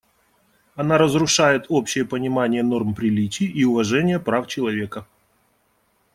Она 0.73 0.97
разрушает 0.97 1.67
общее 1.69 2.05
понимание 2.05 2.63
норм 2.63 2.95
приличий 2.95 3.45
и 3.45 3.65
уважение 3.65 4.19
прав 4.19 4.47
человека. 4.47 5.05